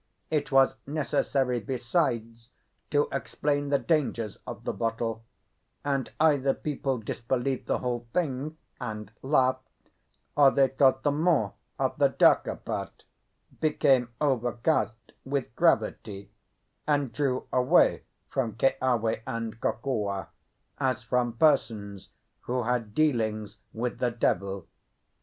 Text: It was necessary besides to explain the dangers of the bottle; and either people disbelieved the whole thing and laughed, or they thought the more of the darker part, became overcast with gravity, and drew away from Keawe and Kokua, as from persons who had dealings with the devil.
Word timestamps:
It 0.31 0.51
was 0.51 0.77
necessary 0.87 1.59
besides 1.59 2.49
to 2.89 3.07
explain 3.11 3.69
the 3.69 3.77
dangers 3.77 4.39
of 4.47 4.63
the 4.63 4.73
bottle; 4.73 5.23
and 5.85 6.11
either 6.19 6.55
people 6.55 6.97
disbelieved 6.97 7.67
the 7.67 7.77
whole 7.77 8.07
thing 8.11 8.57
and 8.79 9.11
laughed, 9.21 9.91
or 10.35 10.49
they 10.49 10.69
thought 10.69 11.03
the 11.03 11.11
more 11.11 11.53
of 11.77 11.99
the 11.99 12.09
darker 12.09 12.55
part, 12.55 13.03
became 13.59 14.09
overcast 14.19 14.95
with 15.23 15.55
gravity, 15.55 16.31
and 16.87 17.13
drew 17.13 17.47
away 17.53 18.01
from 18.27 18.55
Keawe 18.55 19.21
and 19.27 19.61
Kokua, 19.61 20.29
as 20.79 21.03
from 21.03 21.33
persons 21.37 22.09
who 22.45 22.63
had 22.63 22.95
dealings 22.95 23.59
with 23.71 23.99
the 23.99 24.09
devil. 24.09 24.65